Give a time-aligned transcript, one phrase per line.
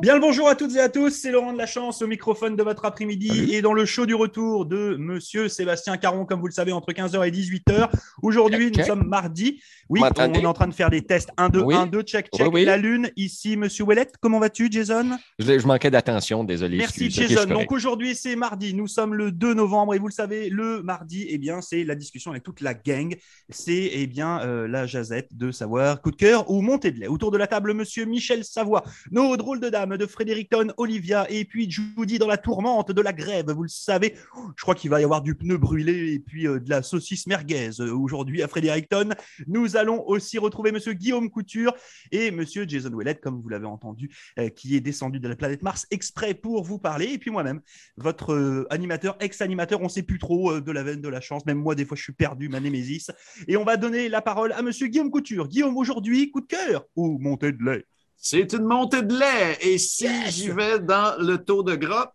[0.00, 2.56] Bien le bonjour à toutes et à tous, c'est Laurent de la Chance au microphone
[2.56, 6.46] de votre après-midi et dans le show du retour de Monsieur Sébastien Caron, comme vous
[6.46, 7.90] le savez, entre 15h et 18h.
[8.22, 9.60] Aujourd'hui, nous sommes mardi.
[9.90, 12.50] Oui, on est en train de faire des tests 1, 2, 1, 2, check, check.
[12.64, 15.18] La Lune, ici, Monsieur Ouellet, comment vas-tu, Jason?
[15.38, 16.78] Je, manquais d'attention, désolé.
[16.78, 17.44] Merci, Jason.
[17.44, 21.26] Donc aujourd'hui, c'est mardi, nous sommes le 2 novembre et vous le savez, le mardi,
[21.28, 23.14] eh bien, c'est la discussion avec toute la gang.
[23.50, 27.08] C'est eh bien euh, la jazette de savoir coup de cœur ou montée de lait.
[27.08, 31.44] Autour de la table, Monsieur Michel Savoie, nos drôles de dames de Frédéricton, Olivia et
[31.44, 33.50] puis Judy dans la tourmente de la grève.
[33.50, 34.14] Vous le savez,
[34.56, 37.26] je crois qu'il va y avoir du pneu brûlé et puis euh, de la saucisse
[37.26, 39.10] merguez euh, aujourd'hui à Fredericton.
[39.46, 41.74] Nous allons aussi retrouver Monsieur Guillaume Couture
[42.12, 45.62] et Monsieur Jason Ouellet, comme vous l'avez entendu, euh, qui est descendu de la planète
[45.62, 47.06] Mars exprès pour vous parler.
[47.06, 47.60] Et puis moi-même,
[47.96, 51.44] votre animateur, ex-animateur, on ne sait plus trop de la veine de la chance.
[51.46, 53.10] Même moi, des fois, je suis perdu, ma némésis.
[53.48, 55.48] Et on va donner la parole à Monsieur Guillaume Couture.
[55.48, 57.84] Guillaume, aujourd'hui, coup de cœur ou montée de lait?
[58.20, 59.58] C'est une montée de lait.
[59.62, 62.12] Et si j'y vais dans le taux de gras,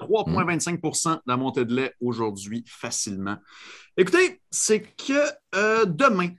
[0.00, 3.36] 3,25% de la montée de lait aujourd'hui, facilement.
[3.96, 5.20] Écoutez, c'est que
[5.56, 6.30] euh, demain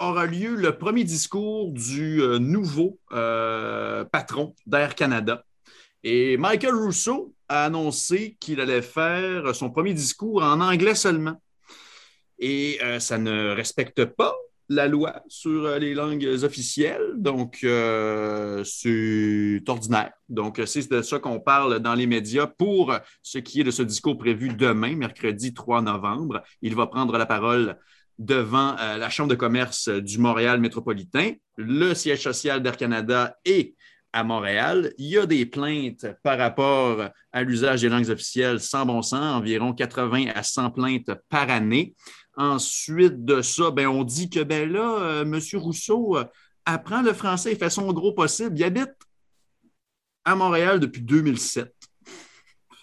[0.00, 5.44] aura lieu le premier discours du euh, nouveau euh, patron d'Air Canada.
[6.02, 11.40] Et Michael Rousseau a annoncé qu'il allait faire son premier discours en anglais seulement.
[12.38, 14.34] Et ça ne respecte pas
[14.74, 17.12] la loi sur euh, les langues officielles.
[17.16, 20.12] Donc, euh, c'est ordinaire.
[20.28, 23.82] Donc, c'est de ça qu'on parle dans les médias pour ce qui est de ce
[23.82, 26.42] discours prévu demain, mercredi 3 novembre.
[26.62, 27.76] Il va prendre la parole
[28.18, 31.32] devant euh, la Chambre de commerce du Montréal métropolitain.
[31.56, 33.74] Le siège social d'Air Canada est
[34.12, 34.92] à Montréal.
[34.98, 39.36] Il y a des plaintes par rapport à l'usage des langues officielles sans bon sens,
[39.36, 41.94] environ 80 à 100 plaintes par année.
[42.34, 45.38] Ensuite de ça, ben, on dit que ben là, euh, M.
[45.60, 46.24] Rousseau euh,
[46.64, 48.58] apprend le français et fait son gros possible.
[48.58, 48.94] Il habite
[50.24, 51.74] à Montréal depuis 2007.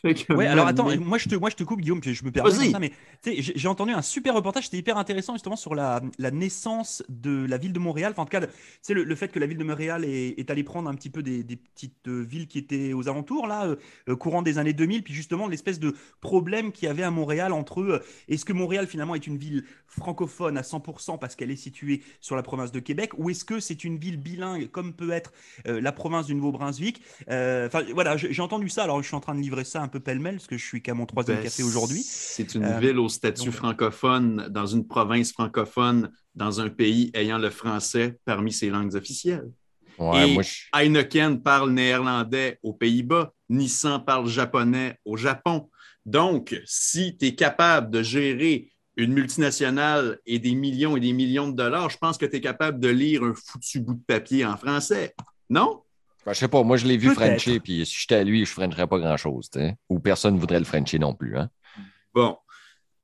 [0.04, 2.80] Ouais, alors attends, moi je te, moi je te coupe Guillaume, je me permets ça,
[2.80, 2.92] mais
[3.26, 7.58] j'ai entendu un super reportage, c'était hyper intéressant justement sur la, la, naissance de la
[7.58, 8.12] ville de Montréal.
[8.12, 8.48] Enfin, en tout cas,
[8.82, 11.10] c'est le, le, fait que la ville de Montréal est, est allée prendre un petit
[11.10, 13.76] peu des, des petites euh, villes qui étaient aux alentours là, euh,
[14.08, 17.54] euh, courant des années 2000, puis justement l'espèce de problème qu'il y avait à Montréal
[17.54, 18.02] entre eux.
[18.28, 22.36] Est-ce que Montréal finalement est une ville francophone à 100% parce qu'elle est située sur
[22.36, 25.34] la province de Québec, ou est-ce que c'est une ville bilingue comme peut être
[25.66, 27.02] la province du Nouveau-Brunswick?
[27.28, 28.84] Enfin voilà, j'ai entendu ça.
[28.84, 30.82] Alors je suis en train de livrer ça un peu pêle-mêle parce que je suis
[30.82, 32.02] qu'à mon troisième ben, café aujourd'hui.
[32.04, 37.38] C'est une euh, ville au statut francophone, dans une province francophone, dans un pays ayant
[37.38, 39.50] le français parmi ses langues officielles.
[40.16, 40.38] Et
[40.74, 45.70] Heineken parle néerlandais aux Pays-Bas, Nissan parle japonais au Japon.
[46.06, 51.50] Donc, si tu es capable de gérer une multinationale et des millions et des millions
[51.50, 54.46] de dollars, je pense que tu es capable de lire un foutu bout de papier
[54.46, 55.14] en français.
[55.50, 55.82] Non?
[56.30, 58.52] Je je sais pas, moi je l'ai vu Frencher, puis si j'étais à lui, je
[58.52, 59.50] ne Frencherais pas grand-chose.
[59.90, 61.38] Ou personne ne voudrait le Frencher non plus.
[61.38, 61.50] Hein?
[62.14, 62.38] Bon.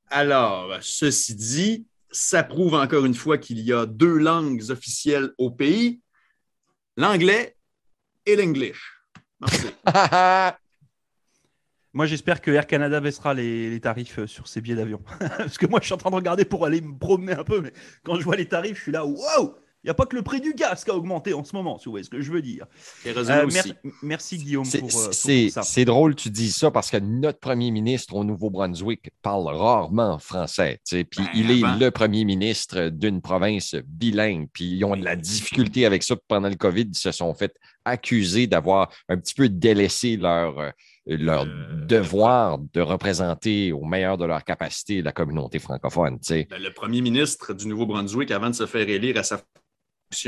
[0.08, 5.50] Alors, ceci dit, ça prouve encore une fois qu'il y a deux langues officielles au
[5.50, 6.00] pays,
[6.96, 7.56] l'anglais
[8.24, 9.02] et l'english.
[11.96, 15.00] Moi, j'espère que Air Canada baissera les, les tarifs euh, sur ses billets d'avion.
[15.18, 17.62] Parce que moi, je suis en train de regarder pour aller me promener un peu,
[17.62, 17.72] mais
[18.04, 19.56] quand je vois les tarifs, je suis là, wow!
[19.86, 21.78] Il n'y a pas que le prix du gaz qui a augmenté en ce moment,
[21.78, 22.66] si vous voyez ce que je veux dire.
[23.06, 23.46] Euh,
[24.02, 25.62] merci Guillaume pour, euh, ça.
[25.62, 30.80] C'est drôle tu dis ça parce que notre premier ministre au Nouveau-Brunswick parle rarement français.
[30.90, 34.48] Puis ben, il est le premier ministre d'une province bilingue.
[34.52, 36.88] Puis ils ont de la difficulté avec ça pendant le COVID.
[36.90, 37.54] Ils se sont fait
[37.84, 40.70] accuser d'avoir un petit peu délaissé leur euh,
[41.06, 41.46] leur
[41.86, 46.18] devoir de représenter au meilleur de leur capacité la communauté francophone.
[46.28, 49.40] Ben, le premier ministre du Nouveau-Brunswick, avant de se faire élire à sa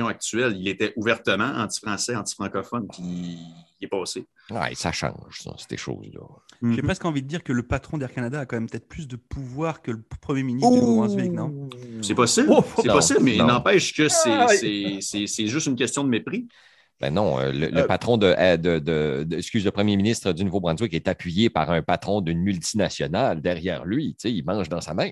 [0.06, 3.38] actuelle, il était ouvertement anti-français, anti-francophone, puis
[3.80, 4.26] il est passé.
[4.50, 6.20] Oui, ça change, ça, ces choses-là.
[6.62, 6.82] J'ai mhm.
[6.82, 9.16] presque envie de dire que le patron d'Air Canada a quand même peut-être plus de
[9.16, 11.68] pouvoir que le premier ministre du Nouveau-Brunswick, non?
[12.02, 16.08] C'est possible, oh, c'est possible, mais il n'empêche que ah, c'est juste une question de
[16.08, 16.48] mépris.
[17.00, 20.92] Ben non, euh, le, euh, patron euh, de, de, excuse, le premier ministre du Nouveau-Brunswick
[20.94, 24.14] est appuyé par un patron d'une multinationale derrière lui.
[24.14, 25.10] Tu sais, il mange dans sa main.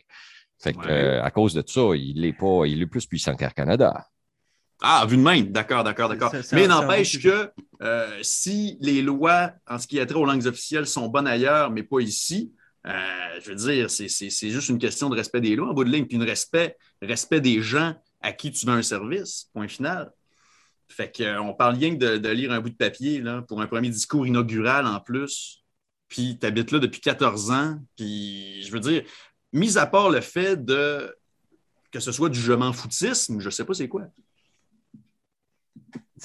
[0.58, 4.06] Fait que, à cause de ça, il est pas, il est plus puissant qu'Air Canada.
[4.82, 6.32] Ah, vu de même, d'accord, d'accord, d'accord.
[6.52, 7.50] Mais n'empêche que
[7.82, 11.70] euh, si les lois en ce qui a trait aux langues officielles sont bonnes ailleurs,
[11.70, 12.52] mais pas ici,
[12.86, 15.90] euh, je veux dire, c'est juste une question de respect des lois en bout de
[15.90, 20.12] ligne, puis de respect, respect des gens à qui tu veux un service, point final.
[20.88, 23.66] Fait qu'on euh, parle rien que de, lire un bout de papier là, pour un
[23.66, 25.64] premier discours inaugural en plus,
[26.08, 29.02] puis tu habites là depuis 14 ans, puis je veux dire,
[29.52, 31.12] mis à part le fait de
[31.90, 34.02] que ce soit du je m'en foutisme, je sais pas c'est quoi.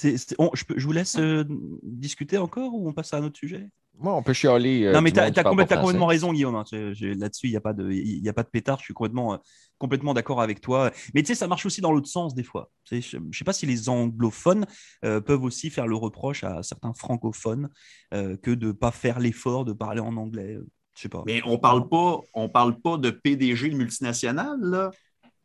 [0.00, 1.44] Je, vous laisse euh,
[1.82, 3.68] discuter encore ou on passe à un autre sujet?
[3.98, 4.90] Moi, on peut chialer.
[4.90, 6.54] non, mais tu as, complètement raison, Guillaume.
[6.54, 6.64] Hein.
[6.72, 8.78] Là-dessus, il n'y a, pas de, a pas de pétard.
[8.78, 9.38] Je suis complètement,
[9.76, 10.90] complètement d'accord avec toi.
[11.14, 12.70] Mais tu sais, ça marche aussi dans l'autre sens des fois.
[12.90, 14.64] Je ne sais pas si les anglophones
[15.02, 17.68] peuvent aussi faire le reproche à certains francophones
[18.10, 20.58] que de ne pas faire l'effort de parler en anglais.
[20.96, 21.22] Je sais pas.
[21.26, 24.90] Mais on parle pas, on parle pas de PDG multinational, là?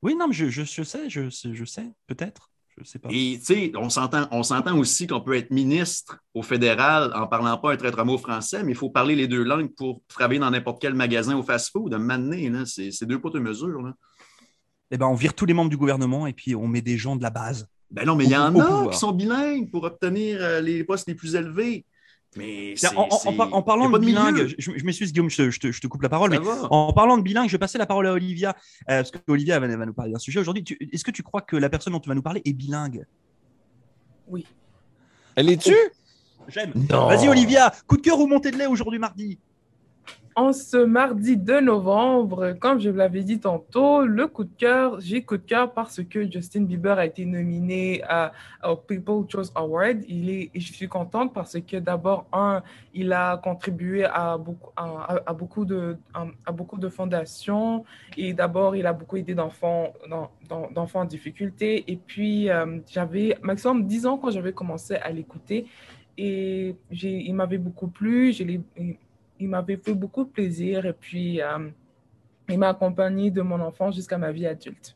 [0.01, 2.51] Oui, non, mais je, je, sais, je, je sais, peut-être.
[2.77, 3.09] Je sais pas.
[3.11, 7.71] Et tu sais, on s'entend, aussi qu'on peut être ministre au fédéral en parlant pas
[7.71, 10.81] un traître mot français, mais il faut parler les deux langues pour travailler dans n'importe
[10.81, 11.93] quel magasin au fast-food.
[11.93, 11.99] À
[12.65, 13.81] c'est deux pots de mesure.
[13.81, 13.93] Là.
[14.91, 17.15] Eh ben, on vire tous les membres du gouvernement et puis on met des gens
[17.15, 17.67] de la base.
[17.89, 21.07] Ben non, mais il y en a qui sont bilingues pour obtenir euh, les postes
[21.07, 21.85] les plus élevés.
[22.35, 26.39] Mais en, parlant de, bilingue, je, m'excuse Guillaume, je, te, coupe la parole, mais
[26.69, 28.55] en parlant de bilingue, je vais passer la parole à Olivia,
[28.89, 30.63] euh, parce qu'Olivia va, va, nous parler d'un sujet aujourd'hui.
[30.91, 33.05] Est-ce que tu crois que la personne dont tu vas nous parler est bilingue?
[34.27, 34.45] Oui.
[35.35, 35.73] Elle est tu
[36.49, 36.71] J'aime.
[36.89, 39.39] Vas-y Olivia, coup de cœur ou montée de lait aujourd'hui mardi?
[40.37, 44.99] En ce mardi 2 novembre, comme je vous l'avais dit tantôt, le coup de cœur,
[44.99, 48.03] j'ai coup de cœur parce que Justin Bieber a été nominé
[48.63, 50.03] au People Choice Award.
[50.07, 52.61] Et je suis contente parce que d'abord, un,
[52.93, 57.83] il a contribué à beaucoup, à, beaucoup, de, à, beaucoup de fondations
[58.15, 59.91] et d'abord, il a beaucoup aidé d'enfants
[60.71, 61.83] d'enfants en difficulté.
[61.91, 65.65] Et puis, euh, j'avais maximum 10 ans quand j'avais commencé à l'écouter
[66.15, 68.33] et il m'avait beaucoup plu.
[69.39, 71.69] Il m'avait fait beaucoup de plaisir et puis euh,
[72.49, 74.95] il m'a accompagné de mon enfance jusqu'à ma vie adulte.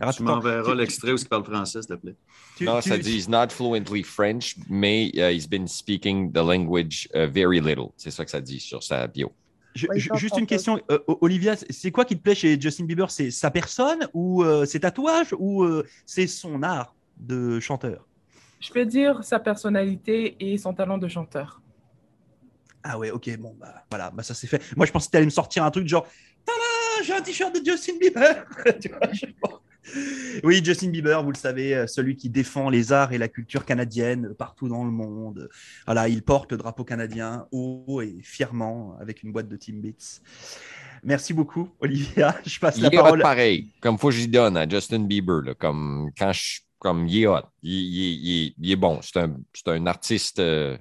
[0.00, 2.16] Alors, tu m'enverras l'extrait où il parle français, s'il te plaît.
[2.62, 7.26] non, ça dit he's not fluently French, mais uh, he's been speaking the language uh,
[7.26, 7.92] very little.
[7.96, 9.32] C'est ça que ça dit sur sa bio.
[9.74, 13.10] juste une question, euh, Olivia, c'est quoi qui te plaît chez Justin Bieber?
[13.10, 15.66] C'est sa personne ou euh, ses tatouages ou
[16.06, 18.06] c'est son art de chanteur?
[18.60, 21.61] Je peux dire sa personnalité et son talent de chanteur.
[22.84, 24.62] Ah ouais, ok, bon, bah voilà, bah ça c'est fait.
[24.76, 26.06] Moi, je pensais que tu allais me sortir un truc genre,
[27.02, 28.46] j'ai un t-shirt de Justin Bieber.
[30.44, 33.64] oui, Justin Bieber, vous le savez, euh, celui qui défend les arts et la culture
[33.64, 35.48] canadienne partout dans le monde.
[35.86, 40.20] Voilà, il porte le drapeau canadien haut et fièrement avec une boîte de Timbits.
[41.02, 42.36] Merci beaucoup, Olivia.
[42.46, 43.20] Je passe la parole.
[43.20, 47.42] pareil, comme fois je donne à Justin Bieber, comme quand je comme il est hot,
[47.62, 48.98] il, est bon.
[49.02, 49.36] C'est un,
[49.66, 50.76] un, artiste euh,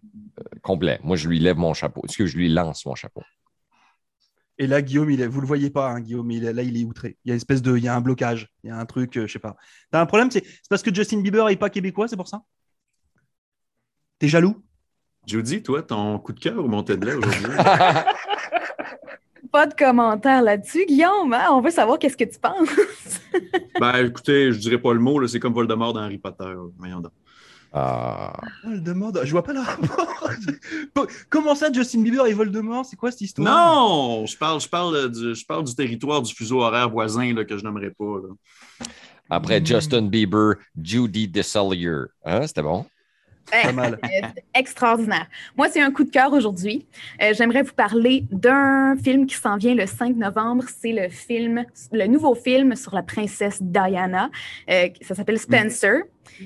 [0.64, 1.00] complet.
[1.04, 2.02] Moi, je lui lève mon chapeau.
[2.10, 3.22] Est-ce que je lui lance mon chapeau?
[4.58, 6.86] Et là, Guillaume, il est, vous le voyez pas, hein, Guillaume, il là, il est
[6.86, 7.20] outré.
[7.24, 8.86] Il y a une espèce de, il y a un blocage, il y a un
[8.88, 9.56] truc, je euh, je sais pas.
[9.92, 12.42] T'as un problème, c'est parce que Justin Bieber n'est pas québécois, c'est pour ça?
[14.18, 14.60] T'es jaloux?
[15.28, 17.46] Judy, toi, ton coup de cœur ou mon de lait aujourd'hui?
[19.52, 20.88] Pas de commentaires là-dessus.
[20.88, 21.50] Guillaume, hein?
[21.52, 23.21] on veut savoir qu'est-ce que tu penses.
[23.80, 26.54] Ben, écoutez, je dirais pas le mot, c'est comme Voldemort dans Harry Potter.
[26.78, 27.02] Voyons
[27.74, 28.40] Ah.
[28.64, 30.30] Voldemort, je vois pas le rapport.
[31.30, 32.86] Comment ça, Justin Bieber et Voldemort?
[32.86, 33.48] C'est quoi cette histoire?
[33.48, 37.46] Non, je parle, je parle, du, je parle du territoire du fuseau horaire voisin là,
[37.46, 38.16] que je n'aimerais pas.
[39.30, 42.04] Après Justin Bieber, Judy DeSallier.
[42.26, 42.86] Hein, C'était bon?
[44.56, 45.28] extraordinaire.
[45.58, 46.86] Moi, c'est un coup de cœur aujourd'hui.
[47.22, 50.66] Euh, j'aimerais vous parler d'un film qui s'en vient le 5 novembre.
[50.68, 54.30] C'est le film, le nouveau film sur la princesse Diana.
[54.70, 56.04] Euh, ça s'appelle Spencer.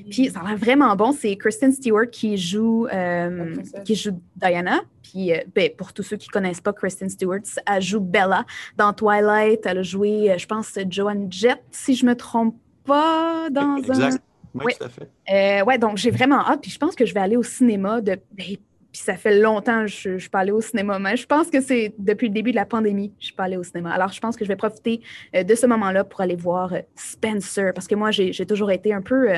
[0.10, 1.12] Puis ça a l'air vraiment bon.
[1.12, 4.82] C'est Kristen Stewart qui joue, euh, qui joue Diana.
[5.04, 8.46] Puis ben, pour tous ceux qui ne connaissent pas Kristen Stewart, elle joue Bella
[8.78, 9.66] dans Twilight.
[9.66, 12.56] Elle a joué, je pense, Joan Jett, si je ne me trompe
[12.86, 14.22] pas, dans exact.
[14.64, 15.10] Oui, tout à fait.
[15.32, 16.62] Euh, ouais, donc j'ai vraiment hâte.
[16.62, 18.02] Puis je pense que je vais aller au cinéma.
[18.02, 18.18] De...
[18.32, 18.46] Ben,
[18.92, 21.50] puis ça fait longtemps que je ne suis pas allée au cinéma, mais je pense
[21.50, 23.64] que c'est depuis le début de la pandémie que je ne suis pas allée au
[23.64, 23.92] cinéma.
[23.92, 25.02] Alors je pense que je vais profiter
[25.36, 28.94] euh, de ce moment-là pour aller voir euh, Spencer, parce que moi, j'ai toujours été
[28.94, 29.30] un peu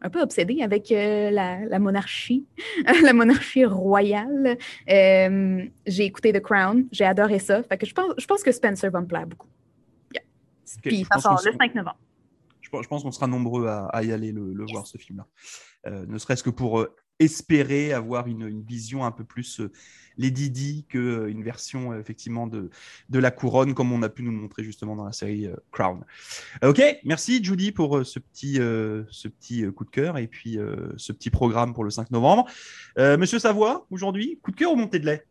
[0.00, 2.46] un peu obsédée avec la, monarchie,
[3.02, 4.56] la monarchie royale.
[4.86, 7.62] j'ai écouté The Crown, j'ai adoré ça.
[7.62, 9.48] Fait que je pense, je pense que Spencer va me plaire beaucoup.
[10.82, 11.98] Puis ça sort le 5 novembre
[12.82, 15.26] je, pense qu'on sera nombreux à, y aller le, voir, ce film-là.
[15.86, 19.70] Euh, ne serait-ce que pour euh, espérer avoir une, vision un peu plus euh,
[20.16, 22.70] Lady Di qu'une version effectivement de,
[23.08, 26.04] de la couronne, comme on a pu nous le montrer justement dans la série Crown.
[26.64, 30.58] ok, merci Judy pour ce petit, ce petit coup de cœur et puis
[30.96, 32.46] ce petit programme pour le 5 novembre.
[32.96, 35.24] Monsieur Savoie, aujourd'hui, coup de cœur ou montée de lait?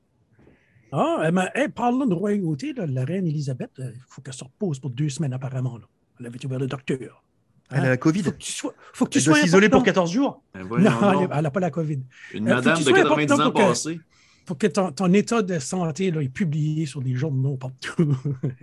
[0.94, 4.90] Ah, eh ben, parle de royauté, la reine Elisabeth, il faut qu'elle se repose pour
[4.90, 5.78] deux semaines apparemment.
[5.78, 5.86] Là.
[6.20, 7.24] Elle avait vers le docteur.
[7.70, 8.24] Elle a la COVID.
[8.24, 10.42] Faut que tu sois, faut que tu sois s'isoler pour 14 jours.
[10.54, 12.00] Ben non, elle n'a pas la COVID.
[12.34, 13.94] Une euh, madame de 90 ans passée.
[13.94, 18.16] Il faut que ton, ton, état de santé là, est publié sur des journaux partout.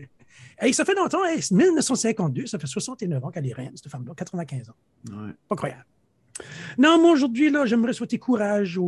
[0.59, 4.15] hey, ça fait longtemps, hey, 1952, ça fait 69 ans qu'elle est reine, cette femme-là,
[4.17, 4.75] 95 ans.
[5.11, 5.33] Ouais.
[5.47, 5.85] Pas croyable.
[6.79, 8.81] Non, moi aujourd'hui, là, j'aimerais souhaiter courage,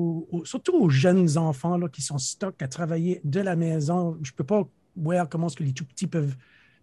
[0.44, 4.18] surtout aux jeunes enfants là, qui sont stock à travailler de la maison.
[4.23, 6.35] Je ne peux pas voir comment est-ce que les tout petits peuvent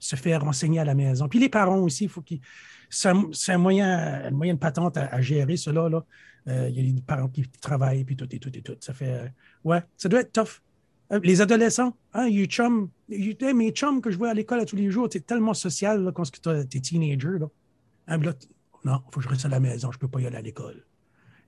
[0.04, 1.30] se faire enseigner à la maison.
[1.30, 2.42] Puis les parents aussi, faut qu'ils.
[2.90, 5.90] C'est un, moyen, une patente à, gérer cela.
[5.90, 6.06] Là.
[6.48, 8.76] Euh, il y a des parents qui travaillent, puis tout et tout et tout.
[8.82, 9.14] Ça fait.
[9.14, 9.28] Euh,
[9.64, 10.62] ouais, ça doit être tough.
[11.12, 14.76] Euh, les adolescents, hein, you chum, mes chums que je vois à l'école à tous
[14.76, 17.40] les jours, c'est tellement social quand tu es teenager.
[17.40, 17.48] Là.
[18.08, 18.18] Hein,
[18.84, 20.38] non, il faut que je reste à la maison, je ne peux pas y aller
[20.38, 20.86] à l'école.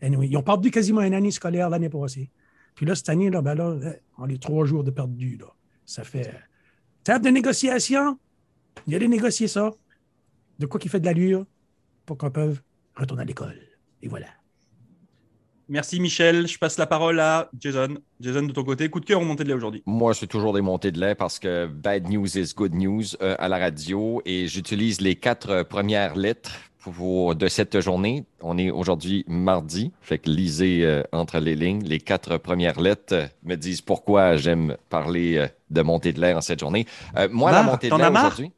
[0.02, 2.30] Anyway, ils ont perdu quasiment une année scolaire l'année passée.
[2.74, 3.76] Puis là, cette année, là, ben là,
[4.18, 5.38] on est trois jours de perdu.
[5.38, 5.48] Là.
[5.86, 6.34] Ça fait.
[7.04, 8.18] Table de négociation,
[8.88, 9.72] il a négocier ça.
[10.60, 11.46] De quoi qu'il fait de l'allure
[12.06, 12.62] pour qu'on puisse
[12.96, 13.60] retourner à l'école.
[14.02, 14.28] Et voilà.
[15.68, 16.48] Merci Michel.
[16.48, 17.98] Je passe la parole à Jason.
[18.20, 19.82] Jason, de ton côté, coup de cœur ou montée de lait aujourd'hui?
[19.86, 23.36] Moi, c'est toujours des montées de lait parce que bad news is good news euh,
[23.40, 26.54] à la radio et j'utilise les quatre euh, premières lettres
[26.88, 28.26] de cette journée.
[28.44, 31.82] On est aujourd'hui mardi, fait que lisez euh, entre les lignes.
[31.84, 36.60] Les quatre premières lettres me disent pourquoi j'aime parler de montée de lait en cette
[36.60, 36.86] journée.
[37.32, 38.52] moi, la montée de lait aujourd'hui.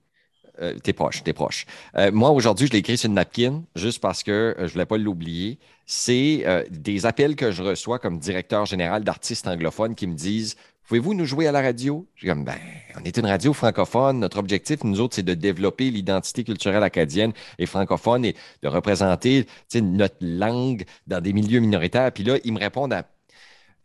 [0.62, 1.66] Euh, t'es proche, t'es proche.
[1.96, 4.70] Euh, moi, aujourd'hui, je l'ai écrit sur une napkin, juste parce que euh, je ne
[4.70, 5.60] voulais pas l'oublier.
[5.86, 11.14] C'est des appels que je reçois comme directeur général d'artistes anglophones qui me disent Pouvez-vous
[11.14, 12.08] nous jouer à la radio?
[12.16, 12.56] Je dis ben,
[12.98, 14.20] on est une radio francophone.
[14.20, 19.46] Notre objectif, nous autres, c'est de développer l'identité culturelle acadienne et francophone et de représenter
[19.76, 22.12] notre langue dans des milieux minoritaires.
[22.14, 23.06] Puis là, ils me répondent à.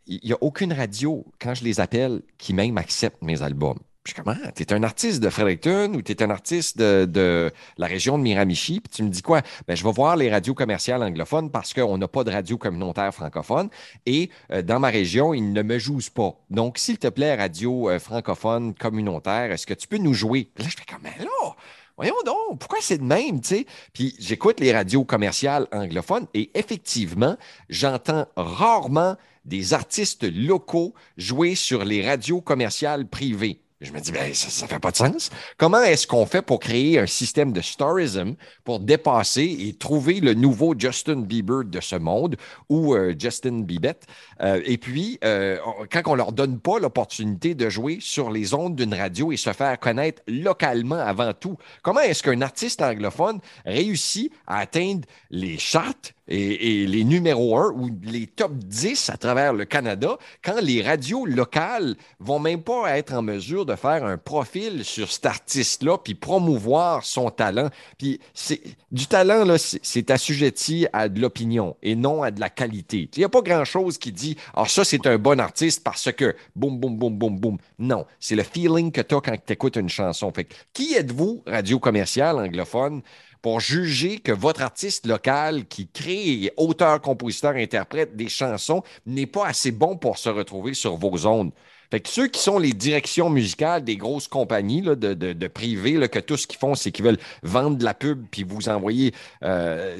[0.07, 3.79] Il n'y a aucune radio, quand je les appelle, qui même accepte mes albums.
[4.05, 4.35] Je suis comment?
[4.53, 8.23] Tu es un artiste de Fredericton ou tu es un artiste de, la région de
[8.23, 8.81] Miramichi?
[8.81, 9.41] Puis tu me dis quoi?
[9.65, 13.13] Ben, je vais voir les radios commerciales anglophones parce qu'on n'a pas de radio communautaire
[13.13, 13.69] francophone.
[14.05, 16.37] Et euh, dans ma région, ils ne me jouent pas.
[16.49, 20.49] Donc, s'il te plaît, radio euh, francophone communautaire, est-ce que tu peux nous jouer?
[20.57, 21.55] là, je fais comme, ben là,
[21.95, 23.65] voyons donc, pourquoi c'est de même, tu sais?
[23.93, 27.37] Puis j'écoute les radios commerciales anglophones et effectivement,
[27.69, 33.61] j'entends rarement des artistes locaux jouer sur les radios commerciales privées.
[33.83, 35.29] Je me dis, ben, ça ne fait pas de sens.
[35.57, 40.33] Comment est-ce qu'on fait pour créer un système de starism pour dépasser et trouver le
[40.33, 42.37] nouveau Justin Bieber de ce monde
[42.69, 43.95] ou euh, Justin Bieber?
[44.39, 45.57] Euh, et puis, euh,
[45.91, 49.37] quand on ne leur donne pas l'opportunité de jouer sur les ondes d'une radio et
[49.37, 55.57] se faire connaître localement avant tout, comment est-ce qu'un artiste anglophone réussit à atteindre les
[55.57, 60.81] chartes et, les numéros 1 ou les top 10 à travers le Canada quand les
[60.81, 65.97] radios locales vont même pas être en mesure de faire un profil sur cet artiste-là
[65.97, 67.69] puis promouvoir son talent.
[67.97, 68.61] Puis c'est
[68.91, 73.09] du talent, là, c'est assujetti à de l'opinion et non à de la qualité.
[73.15, 76.35] Il n'y a pas grand-chose qui dit ah, ça, c'est un bon artiste parce que
[76.55, 77.57] boum, boum, boum, boum, boum.
[77.79, 80.31] Non, c'est le feeling que tu as quand tu écoutes une chanson.
[80.31, 83.01] Fait qui êtes-vous, radio commerciale anglophone?
[83.43, 89.47] Pour juger que votre artiste local qui crée, auteur, compositeur, interprète des chansons n'est pas
[89.47, 91.51] assez bon pour se retrouver sur vos ondes.
[91.93, 95.47] Fait que ceux qui sont les directions musicales des grosses compagnies là, de, de, de
[95.47, 98.41] privés, là, que tout ce qu'ils font, c'est qu'ils veulent vendre de la pub puis
[98.41, 99.95] vous envoyer, euh,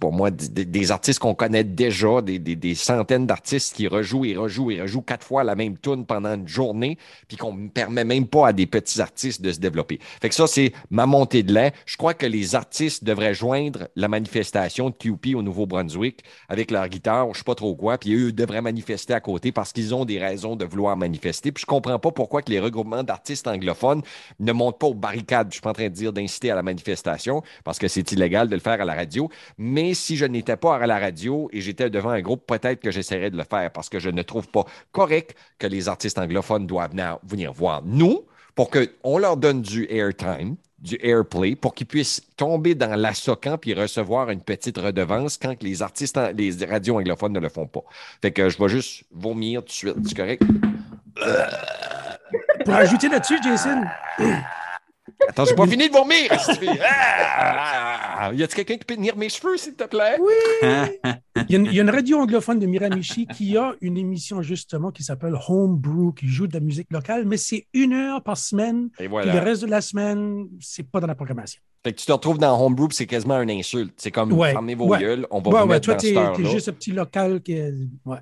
[0.00, 4.34] pour moi, des, artistes qu'on connaît déjà, des, des, des centaines d'artistes qui rejouent et
[4.34, 6.96] rejouent et rejouent quatre fois la même tune pendant une journée,
[7.28, 9.98] puis qu'on ne permet même pas à des petits artistes de se développer.
[10.22, 11.74] Fait que ça, c'est ma montée de lait.
[11.84, 16.88] Je crois que les artistes devraient joindre la manifestation de QP au Nouveau-Brunswick avec leur
[16.88, 20.06] guitare, je sais pas trop quoi, puis eux devraient manifester à côté parce qu'ils ont
[20.06, 21.52] des raisons de vouloir manifester.
[21.52, 24.02] Puis je comprends pas pourquoi que les regroupements d'artistes anglophones
[24.40, 25.48] ne montent pas aux barricades.
[25.50, 28.48] Je suis pas en train de dire d'inciter à la manifestation parce que c'est illégal
[28.48, 29.28] de le faire à la radio.
[29.58, 32.90] Mais si je n'étais pas à la radio et j'étais devant un groupe, peut-être que
[32.90, 36.66] j'essaierais de le faire parce que je ne trouve pas correct que les artistes anglophones
[36.66, 36.94] doivent
[37.24, 42.74] venir voir nous pour qu'on leur donne du airtime, du airplay pour qu'ils puissent tomber
[42.74, 47.40] dans la socan puis recevoir une petite redevance quand les artistes, les radios anglophones ne
[47.40, 47.84] le font pas.
[48.20, 49.96] Fait que je vais juste vomir tout de suite.
[50.04, 50.42] C'est correct?
[52.64, 53.82] Pour ajouter là-dessus, Jason.
[55.28, 56.30] Attends, j'ai pas fini de vomir.
[56.84, 58.30] Ah!
[58.34, 60.16] y a-t-il quelqu'un qui peut tenir mes cheveux, s'il te plaît?
[60.20, 60.32] Oui!
[61.48, 65.34] il, y a une, radio anglophone de Miramichi qui a une émission justement qui s'appelle
[65.48, 68.90] Homebrew, qui joue de la musique locale, mais c'est une heure par semaine.
[69.00, 69.32] Et voilà.
[69.32, 71.60] le reste de la semaine, c'est pas dans la programmation.
[71.84, 73.94] Fait que tu te retrouves dans Homebrew, c'est quasiment une insulte.
[73.96, 76.92] C'est comme fermez vos gueules, on va vous mettre toi, dans cette juste un petit
[76.92, 77.60] local qui.
[78.04, 78.18] Ouais.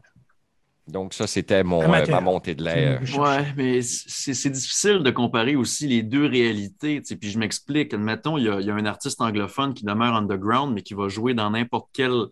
[0.91, 3.01] Donc, ça, c'était mon, euh, ma montée de l'air.
[3.03, 7.01] Oui, mais c'est difficile de comparer aussi les deux réalités.
[7.01, 7.95] Puis je m'explique.
[7.95, 10.95] Admettons, il y, a, il y, a, un artiste anglophone qui demeure underground, mais qui
[10.95, 12.27] va jouer dans n'importe quel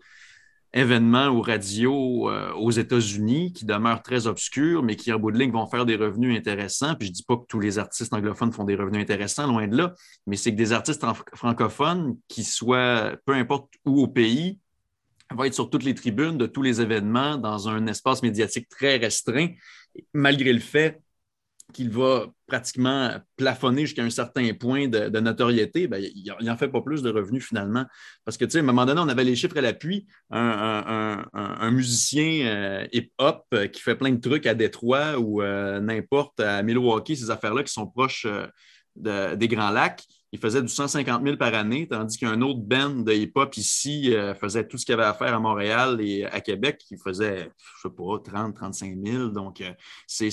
[0.74, 5.38] événement ou radio euh, aux États-Unis, qui demeure très obscur, mais qui, en bout de
[5.38, 6.94] ligne, vont faire des revenus intéressants.
[6.94, 9.66] Puis je ne dis pas que tous les artistes anglophones font des revenus intéressants, loin
[9.66, 9.94] de là,
[10.26, 14.58] mais c'est que des artistes francophones qui soient, peu importe où au pays,
[15.34, 18.96] va être sur toutes les tribunes de tous les événements dans un espace médiatique très
[18.96, 19.48] restreint,
[20.12, 21.00] malgré le fait
[21.72, 26.80] qu'il va pratiquement plafonner jusqu'à un certain point de, notoriété, ben, il n'en fait pas
[26.80, 27.84] plus de revenus finalement.
[28.24, 30.06] Parce que, tu sais, à un moment donné, on avait les chiffres à l'appui.
[30.30, 36.40] Un, musicien euh, hip-hop euh, qui fait plein de trucs à Détroit ou euh, n'importe
[36.40, 38.26] à Milwaukee, ces affaires-là qui sont proches
[38.96, 43.12] des Grands Lacs, il faisait du 150 000 par année, tandis qu'un autre band de
[43.12, 46.78] hip-hop ici euh, faisait tout ce qu'il avait à faire à Montréal et à Québec,
[46.86, 49.28] qui faisait, je sais pas, 30, 35 000.
[49.28, 49.72] Donc, euh,
[50.06, 50.28] c'est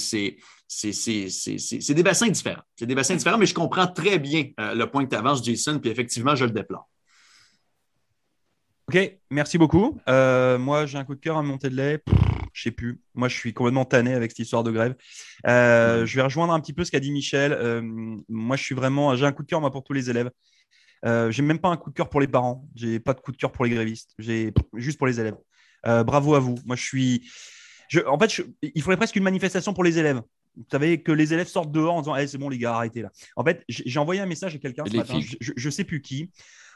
[0.68, 2.64] des bassins différents.
[2.76, 5.44] C'est des bassins différents, mais je comprends très bien euh, le point que tu avances,
[5.44, 6.90] Jason, puis effectivement, je le déplore.
[8.88, 9.98] OK, merci beaucoup.
[10.08, 12.02] moi, j'ai un coup de cœur à monter de lait
[12.56, 13.02] je sais plus.
[13.14, 14.96] Moi, je suis complètement tanné avec cette histoire de grève.
[15.46, 17.52] Euh, je vais rejoindre un petit peu ce qu'a dit Michel.
[17.52, 17.82] Euh,
[18.30, 20.32] moi, je suis vraiment, j'ai un coup de cœur moi pour tous les élèves.
[21.06, 22.66] Euh, j'ai même pas un coup de cœur pour les parents.
[22.74, 24.12] J'ai pas de coup de cœur pour les grévistes.
[24.18, 25.36] J'ai juste pour les élèves.
[25.86, 26.56] Euh, bravo à vous.
[26.66, 27.30] Moi, je suis.
[27.90, 28.00] Je...
[28.08, 30.22] En fait, il faudrait presque une manifestation pour les élèves.
[30.56, 33.02] Vous savez que les élèves sortent dehors en disant hey, c'est bon les gars arrêtez
[33.02, 33.12] là.
[33.36, 35.20] En fait, j'ai envoyé un message à quelqu'un ce matin.
[35.20, 36.32] Je, je, sais plus qui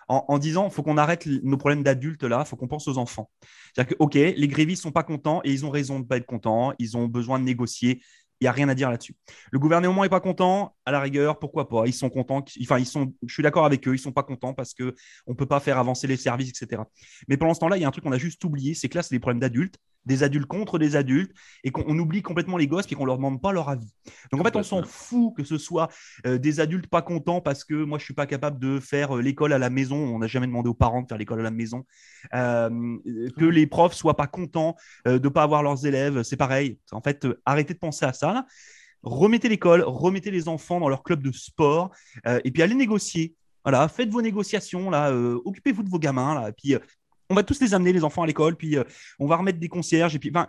[0.10, 3.30] en, en disant faut qu'on arrête nos problèmes d'adultes là, faut qu'on pense aux enfants.
[3.74, 6.26] C'est-à-dire que, OK, les grévistes sont pas contents et ils ont raison de pas être
[6.26, 8.02] contents, ils ont besoin de négocier.
[8.42, 9.18] Il n'y a rien à dire là-dessus.
[9.52, 12.44] Le gouvernement n'est pas content, à la rigueur, pourquoi pas Ils sont contents.
[12.62, 13.14] Enfin, ils sont.
[13.28, 13.94] Je suis d'accord avec eux.
[13.94, 14.96] Ils sont pas contents parce que
[15.28, 16.84] on peut pas faire avancer les services, etc.
[17.28, 18.98] Mais pendant ce temps-là, il y a un truc qu'on a juste oublié, c'est que
[18.98, 19.76] là, c'est des problèmes d'adultes
[20.06, 21.32] des adultes contre des adultes
[21.64, 23.92] et qu'on oublie complètement les gosses et qu'on leur demande pas leur avis.
[24.32, 25.90] Donc en fait, on s'en fout que ce soit
[26.26, 29.22] euh, des adultes pas contents parce que moi je suis pas capable de faire euh,
[29.22, 29.96] l'école à la maison.
[29.96, 31.86] On n'a jamais demandé aux parents de faire l'école à la maison.
[32.34, 32.98] Euh,
[33.38, 34.76] que les profs soient pas contents
[35.06, 36.80] de pas avoir leurs élèves, c'est pareil.
[36.92, 38.46] En fait, arrêtez de penser à ça.
[39.04, 41.92] Remettez l'école, remettez les enfants dans leur club de sport
[42.26, 43.36] et puis allez négocier.
[43.64, 46.76] Voilà, faites vos négociations là, occupez-vous de vos gamins là, et puis
[47.30, 48.84] on va tous les amener, les enfants, à l'école, puis euh,
[49.20, 50.16] on va remettre des concierges.
[50.16, 50.48] Et puis, enfin,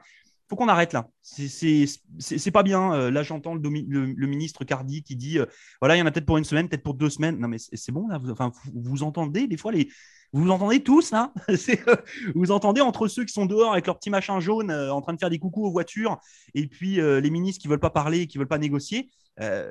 [0.48, 1.08] faut qu'on arrête là.
[1.22, 2.92] C'est pas bien.
[2.94, 5.46] Euh, là, j'entends le, ministre Cardi qui dit euh,
[5.80, 7.38] voilà, il y en a peut-être pour une semaine, peut-être pour deux semaines.
[7.38, 8.18] Non, mais c'est bon, là.
[8.18, 9.88] Vous, enfin, vous, entendez des fois les.
[10.32, 11.32] Vous, entendez tous là?
[12.34, 15.18] Vous entendez entre ceux qui sont dehors avec leur petit machin jaune en train de
[15.18, 16.18] faire des coucous aux voitures
[16.54, 19.10] et puis les ministres qui veulent pas parler, qui veulent pas négocier.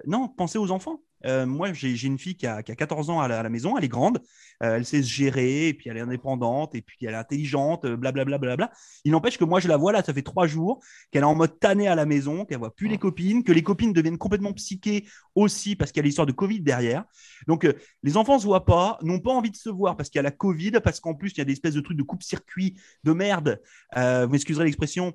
[0.06, 1.00] non, pensez aux enfants.
[1.26, 4.20] Euh, moi, j'ai une fille qui a, 14 ans à la, maison, elle est grande,
[4.64, 7.86] euh, elle sait se gérer, et puis elle est indépendante, et puis elle est intelligente,
[7.86, 8.38] blablabla.
[8.38, 8.72] Bla, bla, bla,
[9.06, 11.36] Il n'empêche que moi, je la vois là, ça fait trois jours, qu'elle est en
[11.36, 14.54] mode tanné à la maison, qu'elle voit plus les copines, que les copines deviennent complètement
[14.54, 15.06] psychées
[15.36, 17.04] aussi parce qu'il y a l'histoire de Covid derrière.
[17.48, 20.20] Donc, euh, les enfants se voient pas, n'ont pas envie de se voir parce qu'il
[20.20, 22.04] y a la Covid, parce qu'en plus, il y a des espèces de trucs de
[22.04, 23.62] coupe-circuit de merde.
[23.96, 25.14] vous m'excuserez l'expression,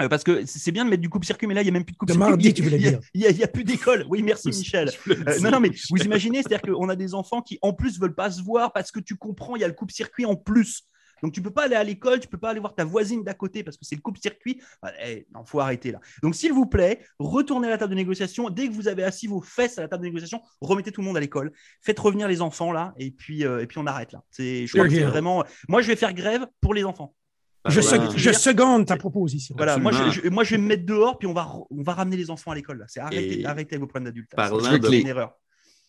[0.00, 1.84] euh, parce que c'est bien de mettre du coupe-circuit, mais là, il n'y a même
[1.84, 2.28] plus de coupe-circuit.
[2.30, 3.00] mardi, tu voulais dire.
[3.12, 4.06] Il n'y a, plus d'école.
[4.08, 4.90] Oui, merci, Michel.
[5.08, 8.14] Euh, non, non, mais vous imaginez, c'est-à-dire qu'on a des enfants qui, en plus, veulent
[8.14, 10.86] pas se voir parce que tu comprends, il y a le coupe-circuit en plus.
[11.22, 13.34] Donc, tu peux pas aller à l'école, tu peux pas aller voir ta voisine d'à
[13.34, 14.60] côté parce que c'est le coupe-circuit.
[15.06, 16.00] Eh, non, faut arrêter là.
[16.22, 18.50] Donc, s'il vous plaît, retournez à la table de négociation.
[18.50, 21.06] Dès que vous avez assis vos fesses à la table de négociation, remettez tout le
[21.06, 21.52] monde à l'école.
[21.80, 24.22] Faites revenir les enfants là, et puis, euh, et puis on arrête là.
[24.30, 25.44] C'est, je crois que c'est vraiment.
[25.68, 27.14] Moi, je vais faire grève pour les enfants.
[27.66, 29.54] Je, seconde ta proposition.
[29.56, 32.16] Voilà, moi je, moi je, vais me mettre dehors, puis on va, on va ramener
[32.16, 32.84] les enfants à l'école.
[32.88, 34.30] C'est arrêtez, arrêtez vos problèmes d'adultes.
[34.34, 35.32] Parlant, de, une erreur.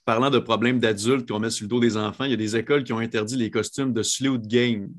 [0.05, 2.55] parlant de problèmes d'adultes qu'on met sur le dos des enfants, il y a des
[2.55, 4.89] écoles qui ont interdit les costumes de Sloot Game.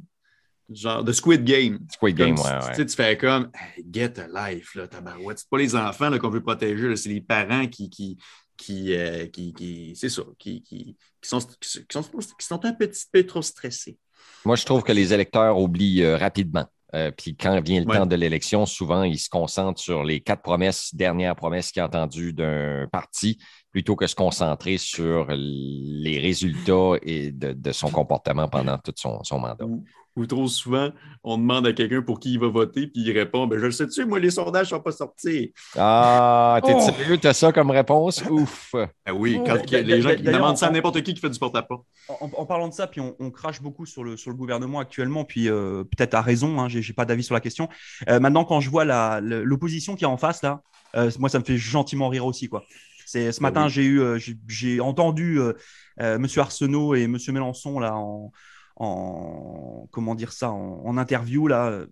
[0.72, 1.78] Genre de Squid Game.
[1.92, 2.42] Squid Game, ouais,
[2.74, 2.86] tu, ouais.
[2.86, 3.50] Tu fais comme
[3.92, 5.38] get a life, là, tabarouette.
[5.38, 8.16] C'est pas les enfants qu'on veut protéger, c'est les parents qui, qui,
[8.56, 12.72] qui, euh, qui, qui c'est ça, qui, qui, qui, sont, qui, sont, qui sont un
[12.72, 13.98] petit peu trop stressés.
[14.44, 16.66] Moi, je trouve que les électeurs oublient euh, rapidement.
[16.94, 20.42] Euh, puis quand vient le temps de l'élection, souvent, ils se concentrent sur les quatre
[20.42, 23.38] promesses, dernières promesses qu'il a entendues d'un parti,
[23.72, 29.66] plutôt que se concentrer sur les résultats et de, son comportement pendant tout son, mandat.
[30.16, 30.90] Ou, trop souvent,
[31.24, 33.70] on demande à quelqu'un pour qui il va voter, puis il répond ben, Je le
[33.72, 35.52] sais-tu, moi, les sondages ne sont pas sortis.
[35.76, 36.80] Ah, t'es oh!
[36.80, 38.22] sérieux, t'as ça comme réponse?
[38.30, 38.74] Ouf.
[38.74, 39.70] Ben oui, quand oh!
[39.70, 41.84] les gens qui demandent ça à n'importe qui qui fait du porte-à-porte.
[42.08, 45.48] En, parlant de ça, puis on, crache beaucoup sur le, sur le gouvernement actuellement, puis
[45.48, 47.68] euh, peut-être à raison, hein, j'ai pas d'avis sur la question.
[48.08, 48.84] Euh, maintenant, quand je vois
[49.20, 50.62] l'opposition qui est en face, là,
[50.94, 52.64] euh, moi, ça me fait gentiment rire aussi, quoi.
[53.06, 55.52] C'est ce matin, j'ai eu, euh, j'ai entendu euh,
[56.00, 58.32] euh, Monsieur Arsenault et Monsieur Mélenchon là en,
[58.76, 61.84] en comment dire ça, en, interview là.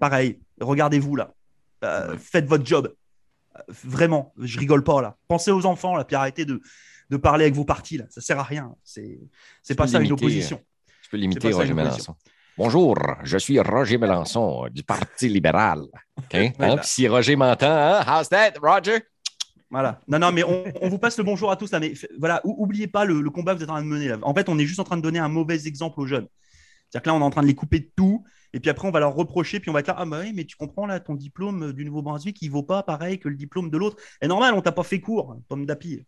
[0.00, 1.34] pareil, regardez-vous là,
[2.18, 2.92] faites votre job.
[3.84, 5.16] Vraiment, je rigole pas là.
[5.28, 6.60] Pensez aux enfants là, puis arrêtez de,
[7.10, 8.04] de parler avec vos partis là.
[8.08, 8.74] Ça sert à rien.
[8.84, 9.18] C'est
[9.62, 10.60] c'est pas ça une opposition.
[11.02, 12.14] Je peux limiter Roger Mélenchon.
[12.56, 15.86] Bonjour, je suis Roger Mélenchon du Parti libéral.
[16.34, 16.76] Hein?
[16.82, 18.04] si Roger m'entend, hein?
[18.06, 19.00] how's that, Roger?
[19.70, 20.00] Voilà.
[20.08, 21.78] Non, non, mais on, vous passe le bonjour à tous là.
[21.78, 24.18] Mais voilà, oubliez pas le, combat que vous êtes en train de mener là.
[24.22, 26.26] En fait, on est juste en train de donner un mauvais exemple aux jeunes.
[26.88, 28.24] C'est-à-dire que là, on est en train de les couper de tout.
[28.52, 30.32] Et puis après, on va leur reprocher, puis on va être là, ah bah oui,
[30.34, 33.70] mais tu comprends là, ton diplôme du Nouveau-Brunswick, il vaut pas pareil que le diplôme
[33.70, 33.96] de l'autre.
[34.20, 36.04] Et normal, on t'a pas fait cours, pomme d'api.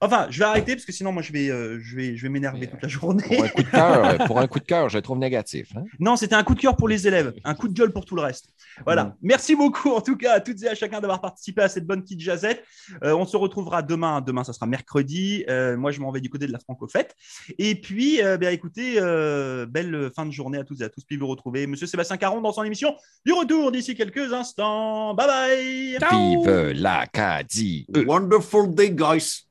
[0.00, 2.28] Enfin, je vais arrêter parce que sinon, moi, je vais, euh, je vais, je vais
[2.28, 3.22] m'énerver toute la journée.
[3.24, 5.68] Pour un coup de cœur, pour un coup de cœur, je le trouve négatif.
[5.76, 5.84] hein.
[5.98, 8.14] Non, c'était un coup de cœur pour les élèves, un coup de gueule pour tout
[8.16, 8.50] le reste.
[8.84, 9.04] Voilà.
[9.04, 9.14] Mm.
[9.22, 12.02] Merci beaucoup, en tout cas, à toutes et à chacun d'avoir participé à cette bonne
[12.02, 12.64] petite jazette.
[13.02, 14.20] Euh, on se retrouvera demain.
[14.20, 15.44] Demain, ça sera mercredi.
[15.48, 17.14] Euh, moi, je m'en vais du côté de la Franco-Fête.
[17.58, 21.04] Et puis, euh, bien, écoutez, euh, belle fin de journée à toutes et à tous.
[21.04, 25.14] Puis vous retrouvez Monsieur Sébastien Caron dans son émission du retour d'ici quelques instants.
[25.14, 25.98] Bye bye.
[26.10, 27.86] Vive l'Acadie!
[28.06, 29.47] Wonderful day, guys.